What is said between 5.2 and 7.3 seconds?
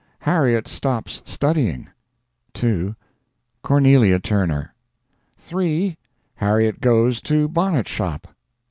3. Harriet goes